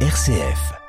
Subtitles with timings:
[0.00, 0.85] RCF.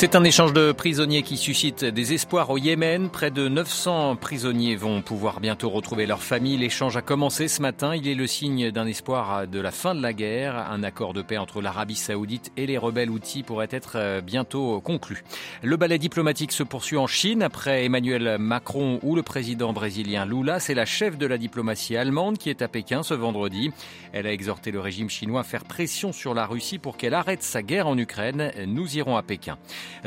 [0.00, 3.10] C'est un échange de prisonniers qui suscite des espoirs au Yémen.
[3.10, 6.56] Près de 900 prisonniers vont pouvoir bientôt retrouver leur famille.
[6.56, 7.94] L'échange a commencé ce matin.
[7.94, 10.56] Il est le signe d'un espoir de la fin de la guerre.
[10.56, 14.80] Un accord de paix entre l'Arabie saoudite et les rebelles outils pourrait être euh, bientôt
[14.80, 15.22] conclu.
[15.62, 20.60] Le ballet diplomatique se poursuit en Chine après Emmanuel Macron ou le président brésilien Lula.
[20.60, 23.70] C'est la chef de la diplomatie allemande qui est à Pékin ce vendredi.
[24.14, 27.42] Elle a exhorté le régime chinois à faire pression sur la Russie pour qu'elle arrête
[27.42, 28.50] sa guerre en Ukraine.
[28.66, 29.58] Nous irons à Pékin.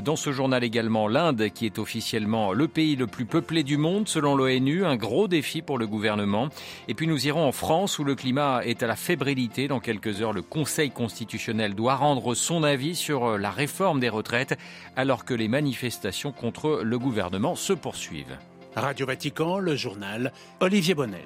[0.01, 4.07] Dans ce journal également, l'Inde, qui est officiellement le pays le plus peuplé du monde
[4.07, 6.49] selon l'ONU, un gros défi pour le gouvernement.
[6.87, 9.67] Et puis nous irons en France où le climat est à la fébrilité.
[9.67, 14.57] Dans quelques heures, le Conseil constitutionnel doit rendre son avis sur la réforme des retraites
[14.95, 18.37] alors que les manifestations contre le gouvernement se poursuivent.
[18.75, 21.21] Radio Vatican, le journal Olivier Bonnel.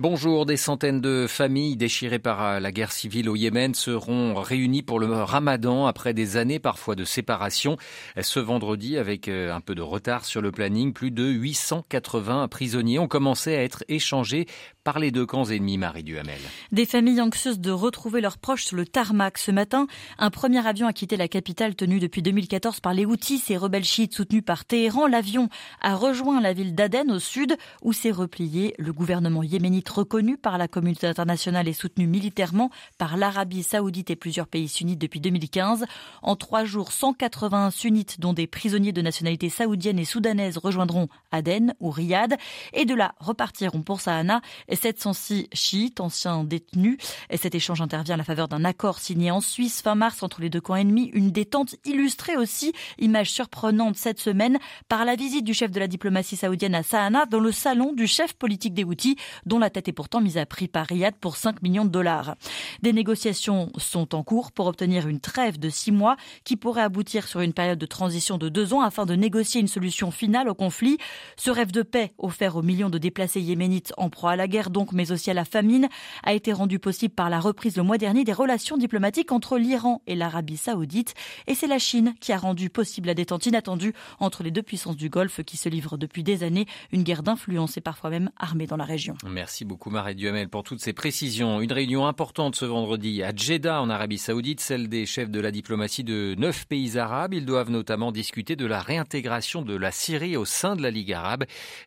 [0.00, 4.84] Bonjour, des centaines de familles déchirées par euh, la guerre civile au Yémen seront réunies
[4.84, 7.76] pour le ramadan après des années parfois de séparation.
[8.20, 13.00] Ce vendredi, avec euh, un peu de retard sur le planning, plus de 880 prisonniers
[13.00, 14.46] ont commencé à être échangés
[14.84, 16.38] par les deux camps ennemis, Marie Duhamel.
[16.70, 19.36] Des familles anxieuses de retrouver leurs proches sur le tarmac.
[19.36, 23.38] Ce matin, un premier avion a quitté la capitale tenue depuis 2014 par les Houthis,
[23.38, 25.08] ces rebelles chiites soutenus par Téhéran.
[25.08, 25.48] L'avion
[25.82, 30.58] a rejoint la ville d'Aden au sud où s'est replié le gouvernement yéménite reconnu par
[30.58, 35.84] la communauté internationale et soutenu militairement par l'Arabie saoudite et plusieurs pays sunnites depuis 2015.
[36.22, 41.74] En trois jours, 180 sunnites, dont des prisonniers de nationalité saoudienne et soudanaise, rejoindront Aden
[41.80, 42.36] ou Riyad
[42.72, 44.40] et de là repartiront pour Sahana
[44.72, 46.98] 706 chiites, anciens détenus.
[47.30, 50.40] Et cet échange intervient à la faveur d'un accord signé en Suisse fin mars entre
[50.40, 51.10] les deux camps ennemis.
[51.12, 55.86] Une détente illustrée aussi, image surprenante cette semaine, par la visite du chef de la
[55.86, 59.16] diplomatie saoudienne à Sahana dans le salon du chef politique des Houthis,
[59.46, 62.34] dont la est pourtant mise à prix par Riyad pour 5 millions de dollars.
[62.82, 67.28] Des négociations sont en cours pour obtenir une trêve de 6 mois qui pourrait aboutir
[67.28, 70.54] sur une période de transition de 2 ans afin de négocier une solution finale au
[70.54, 70.98] conflit.
[71.36, 74.70] Ce rêve de paix offert aux millions de déplacés yéménites en proie à la guerre
[74.70, 75.88] donc, mais aussi à la famine,
[76.24, 80.02] a été rendu possible par la reprise le mois dernier des relations diplomatiques entre l'Iran
[80.06, 81.14] et l'Arabie saoudite.
[81.46, 84.96] Et c'est la Chine qui a rendu possible la détente inattendue entre les deux puissances
[84.96, 88.66] du Golfe qui se livrent depuis des années une guerre d'influence et parfois même armée
[88.66, 89.14] dans la région.
[89.28, 91.60] Merci Marie Duhamel pour toutes ces précisions.
[91.60, 95.50] Une réunion importante ce vendredi à Jeddah en Arabie saoudite, celle des chefs de la
[95.50, 97.34] diplomatie de neuf pays arabes.
[97.34, 101.12] Ils doivent notamment discuter de la réintégration de la Syrie au sein de la Ligue
[101.12, 101.44] arabe.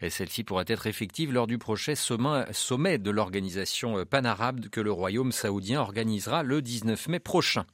[0.08, 5.81] Celle-ci pourrait être effective lors du prochain sommet de l'organisation panarabe que le royaume saoudien
[5.81, 7.66] organisera le 19 mai prochain.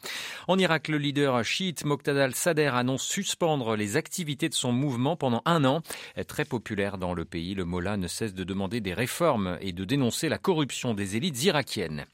[0.48, 5.42] En Irak, le leader chiite Moqtada al-Sadr annonce suspendre les activités de son mouvement pendant
[5.46, 5.82] un an.
[6.28, 9.84] Très populaire dans le pays, le Mollah ne cesse de demander des réformes et de
[9.84, 12.06] dénoncer la corruption des élites irakiennes.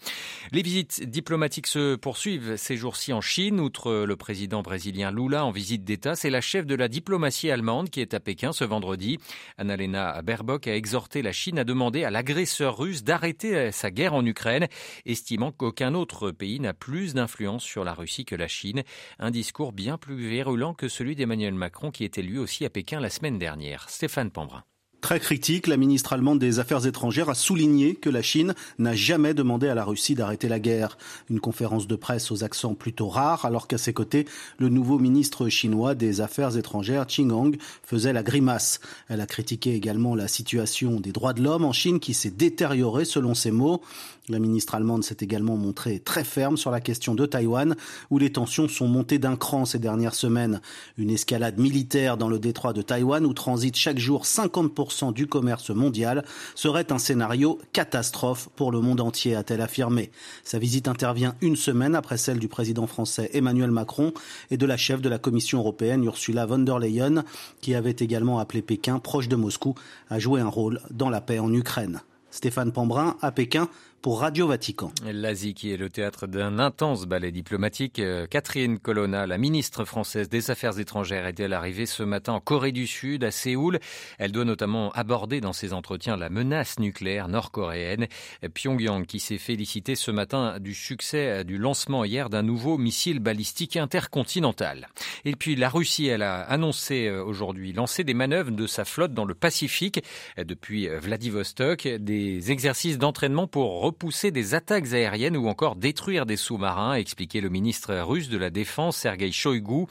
[0.52, 3.60] Les visites diplomatiques se poursuivent ces jours-ci en Chine.
[3.60, 7.90] Outre le président brésilien Lula en visite d'État, c'est la chef de la diplomatie allemande
[7.90, 9.20] qui est à Pékin ce vendredi.
[9.58, 14.26] Annalena Baerbock a exhorté la Chine à demander à l'agresseur russe d'arrêter sa guerre en
[14.26, 14.68] Ukraine,
[15.06, 18.84] estimant qu'aucun autre pays n'a plus d'influence sur la Russie que la Chine.
[19.20, 23.00] Un discours bien plus virulent que celui d'Emmanuel Macron qui était lui aussi à Pékin
[23.00, 23.90] la semaine dernière.
[23.90, 24.64] Stéphane Pambrin.
[25.04, 29.34] Très critique, la ministre allemande des Affaires étrangères a souligné que la Chine n'a jamais
[29.34, 30.98] demandé à la Russie d'arrêter la guerre.
[31.30, 34.26] Une conférence de presse aux accents plutôt rares, alors qu'à ses côtés,
[34.60, 38.80] le nouveau ministre chinois des Affaires étrangères, Qin Gang, faisait la grimace.
[39.10, 43.04] Elle a critiqué également la situation des droits de l'homme en Chine qui s'est détériorée
[43.04, 43.82] selon ses mots.
[44.30, 47.76] La ministre allemande s'est également montrée très ferme sur la question de Taïwan,
[48.10, 50.62] où les tensions sont montées d'un cran ces dernières semaines.
[50.98, 55.72] Une escalade militaire dans le détroit de Taïwan, où transite chaque jour 50% du commerce
[55.72, 56.24] mondial,
[56.56, 60.12] serait un scénario catastrophe pour le monde entier, a-t-elle affirmé.
[60.44, 64.14] Sa visite intervient une semaine après celle du président français Emmanuel Macron
[64.52, 67.24] et de la chef de la Commission européenne Ursula von der Leyen,
[67.62, 69.76] qui avait également appelé Pékin, proche de Moscou,
[70.10, 72.02] à jouer un rôle dans la paix en Ukraine.
[72.30, 73.70] Stéphane Pambrin à Pékin
[74.04, 74.92] pour Radio Vatican.
[75.06, 78.00] L'Asie qui est le théâtre d'un intense ballet diplomatique.
[78.00, 82.74] Euh, Catherine Colonna, la ministre française des Affaires étrangères, est-elle arrivée ce matin en Corée
[82.74, 83.80] du Sud, à Séoul?
[84.20, 88.08] Elle doit notamment aborder dans ses entretiens la menace nucléaire nord-coréenne.
[88.54, 93.78] Pyongyang qui s'est félicité ce matin du succès du lancement hier d'un nouveau missile balistique
[93.78, 94.90] intercontinental.
[95.24, 99.14] Et puis la Russie, elle a annoncé euh, aujourd'hui lancer des manœuvres de sa flotte
[99.14, 100.04] dans le Pacifique
[100.38, 106.94] depuis Vladivostok, des exercices d'entraînement pour repousser des attaques aériennes ou encore détruire des sous-marins,
[106.94, 109.86] a expliqué le ministre russe de la Défense, Sergei Shoigu.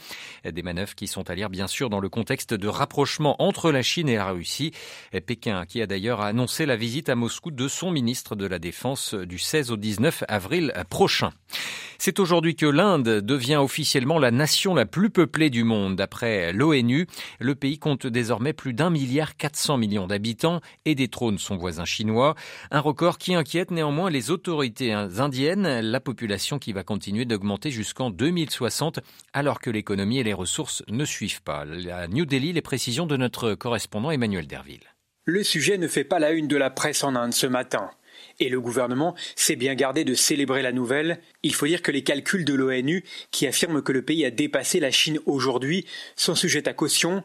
[0.45, 3.83] Des manœuvres qui sont à lire bien sûr dans le contexte de rapprochement entre la
[3.83, 4.73] Chine et la Russie.
[5.25, 9.15] Pékin qui a d'ailleurs annoncé la visite à Moscou de son ministre de la Défense
[9.15, 11.31] du 16 au 19 avril prochain.
[12.05, 15.95] C'est aujourd'hui que l'Inde devient officiellement la nation la plus peuplée du monde.
[15.95, 17.07] D'après l'ONU,
[17.39, 22.35] le pays compte désormais plus d'un milliard 400 millions d'habitants et détrône son voisin chinois.
[22.73, 28.11] Un record qui inquiète néanmoins les autorités indiennes, la population qui va continuer d'augmenter jusqu'en
[28.11, 28.99] 2060
[29.33, 31.65] alors que l'économie et les ressources ne suivent pas.
[31.93, 34.93] À New Delhi, les précisions de notre correspondant Emmanuel Derville.
[35.25, 37.93] Le sujet ne fait pas la une de la presse en Inde ce matin.
[38.43, 41.21] Et le gouvernement s'est bien gardé de célébrer la nouvelle.
[41.45, 44.81] Il faut dire que les calculs de l'ONU, qui affirment que le pays a dépassé
[44.81, 45.87] la Chine aujourd'hui,
[46.17, 47.23] sont sujets à caution.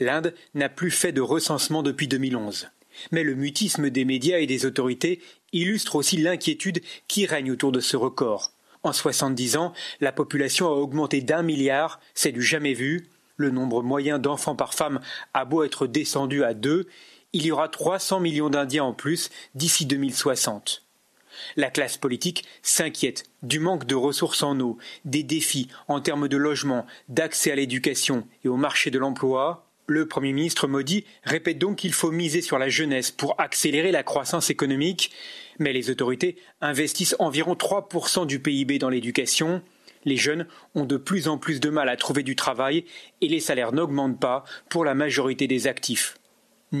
[0.00, 2.68] L'Inde n'a plus fait de recensement depuis 2011.
[3.12, 5.20] Mais le mutisme des médias et des autorités
[5.52, 8.50] illustre aussi l'inquiétude qui règne autour de ce record.
[8.82, 13.06] En 70 ans, la population a augmenté d'un milliard, c'est du jamais vu.
[13.36, 14.98] Le nombre moyen d'enfants par femme
[15.32, 16.88] a beau être descendu à deux,
[17.32, 20.86] il y aura 300 millions d'Indiens en plus d'ici 2060.
[21.56, 26.36] La classe politique s'inquiète du manque de ressources en eau, des défis en termes de
[26.36, 29.66] logement, d'accès à l'éducation et au marché de l'emploi.
[29.86, 34.02] Le Premier ministre Modi répète donc qu'il faut miser sur la jeunesse pour accélérer la
[34.02, 35.12] croissance économique,
[35.58, 39.62] mais les autorités investissent environ 3% du PIB dans l'éducation.
[40.04, 42.84] Les jeunes ont de plus en plus de mal à trouver du travail
[43.20, 46.16] et les salaires n'augmentent pas pour la majorité des actifs.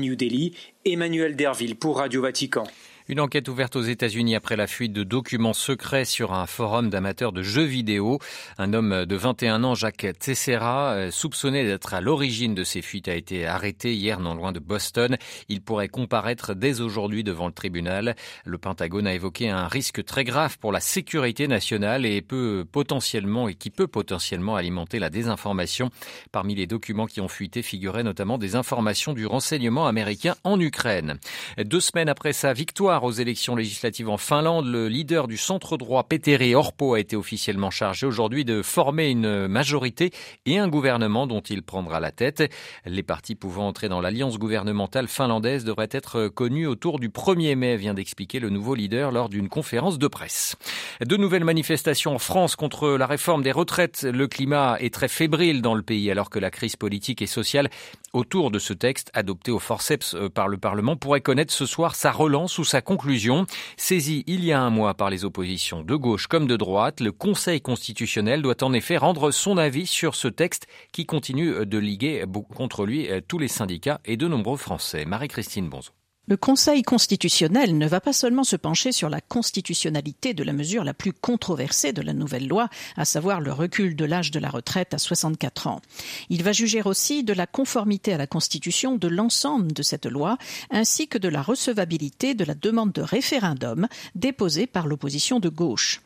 [0.00, 0.54] New Delhi,
[0.84, 2.64] Emmanuel Derville pour Radio Vatican.
[3.08, 7.30] Une enquête ouverte aux États-Unis après la fuite de documents secrets sur un forum d'amateurs
[7.30, 8.18] de jeux vidéo.
[8.58, 13.06] Un homme de 21 ans, Jacques Tessera, euh, soupçonné d'être à l'origine de ces fuites,
[13.06, 15.18] a été arrêté hier non loin de Boston.
[15.48, 18.16] Il pourrait comparaître dès aujourd'hui devant le tribunal.
[18.44, 23.48] Le Pentagone a évoqué un risque très grave pour la sécurité nationale et peut potentiellement
[23.48, 25.90] et qui peut potentiellement alimenter la désinformation.
[26.32, 31.20] Parmi les documents qui ont fuité figuraient notamment des informations du renseignement américain en Ukraine.
[31.56, 36.04] Deux semaines après sa victoire aux élections législatives en Finlande, le leader du centre droit
[36.04, 40.10] Petteri Orpo a été officiellement chargé aujourd'hui de former une majorité
[40.46, 42.50] et un gouvernement dont il prendra la tête.
[42.84, 47.76] Les partis pouvant entrer dans l'alliance gouvernementale finlandaise devraient être connus autour du 1er mai,
[47.76, 50.56] vient d'expliquer le nouveau leader lors d'une conférence de presse.
[51.04, 54.02] De nouvelles manifestations en France contre la réforme des retraites.
[54.02, 57.68] Le climat est très fébrile dans le pays alors que la crise politique et sociale
[58.12, 61.94] autour de ce texte adopté au forceps euh, par le Parlement pourrait connaître ce soir
[61.94, 63.44] sa relance ou sa conclusion.
[63.76, 67.12] Saisi il y a un mois par les oppositions de gauche comme de droite, le
[67.12, 72.24] Conseil constitutionnel doit en effet rendre son avis sur ce texte qui continue de liguer
[72.54, 75.04] contre lui euh, tous les syndicats et de nombreux Français.
[75.04, 75.95] Marie-Christine Bonzo.
[76.28, 80.82] Le Conseil constitutionnel ne va pas seulement se pencher sur la constitutionnalité de la mesure
[80.82, 84.50] la plus controversée de la nouvelle loi, à savoir le recul de l'âge de la
[84.50, 85.80] retraite à 64 ans.
[86.28, 90.36] Il va juger aussi de la conformité à la Constitution de l'ensemble de cette loi,
[90.72, 93.86] ainsi que de la recevabilité de la demande de référendum
[94.16, 96.00] déposée par l'opposition de gauche.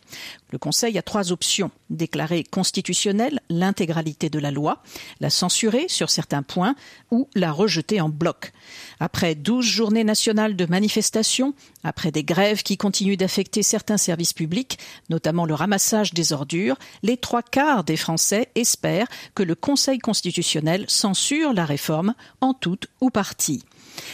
[0.50, 1.70] Le Conseil a trois options.
[1.88, 4.82] Déclarer constitutionnelle l'intégralité de la loi,
[5.20, 6.74] la censurer sur certains points
[7.10, 8.52] ou la rejeter en bloc.
[8.98, 11.54] Après douze journées de manifestations,
[11.84, 14.78] après des grèves qui continuent d'affecter certains services publics,
[15.08, 20.84] notamment le ramassage des ordures, les trois quarts des Français espèrent que le Conseil constitutionnel
[20.88, 23.62] censure la réforme en toute ou partie.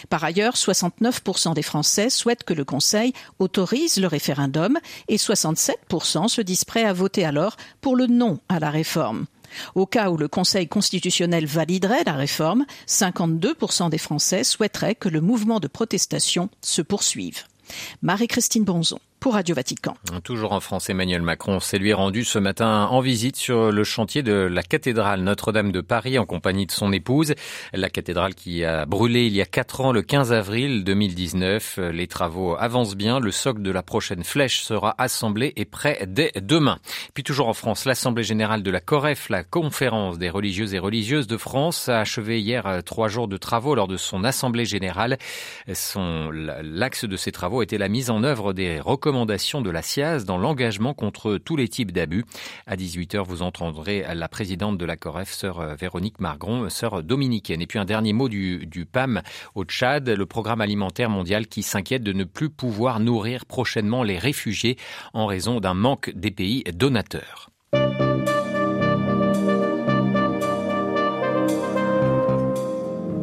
[0.08, 4.78] Par ailleurs, 69% des Français souhaitent que le Conseil autorise le référendum
[5.08, 9.26] et 67% se disent prêts à voter alors pour le non à la réforme.
[9.74, 15.20] Au cas où le Conseil constitutionnel validerait la réforme, 52% des Français souhaiteraient que le
[15.20, 17.44] mouvement de protestation se poursuive.
[18.03, 19.00] Marie-Christine Bonzon
[20.22, 24.22] Toujours en France, Emmanuel Macron s'est lui rendu ce matin en visite sur le chantier
[24.22, 27.34] de la cathédrale Notre-Dame de Paris en compagnie de son épouse.
[27.72, 31.80] La cathédrale qui a brûlé il y a quatre ans, le 15 avril 2019.
[31.92, 33.18] Les travaux avancent bien.
[33.18, 36.78] Le socle de la prochaine flèche sera assemblé et prêt dès demain.
[37.12, 41.26] Puis toujours en France, l'Assemblée générale de la COREF, la conférence des religieuses et religieuses
[41.26, 45.18] de France, a achevé hier euh, trois jours de travaux lors de son Assemblée générale.
[45.66, 50.27] l'axe de ces travaux était la mise en œuvre des recommandations recommandation de la SIAZ
[50.27, 52.27] dans l'engagement contre tous les types d'abus.
[52.67, 57.63] À 18h, vous entendrez la présidente de la COREF, sœur euh, Véronique Margron, sœur dominicaine.
[57.63, 59.23] Et puis un dernier mot du, du PAM
[59.55, 64.19] au Tchad, le programme alimentaire mondial qui s'inquiète de ne plus pouvoir nourrir prochainement les
[64.19, 64.77] réfugiés
[65.15, 67.49] en raison d'un manque des pays donateurs.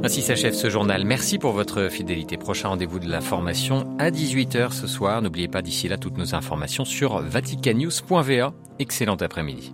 [0.05, 1.05] Ainsi s'achève ce journal.
[1.05, 2.35] Merci pour votre fidélité.
[2.35, 5.21] Prochain rendez-vous de l'information à 18h ce soir.
[5.21, 8.53] N'oubliez pas d'ici là toutes nos informations sur vaticanews.va.
[8.79, 9.73] Excellent après-midi.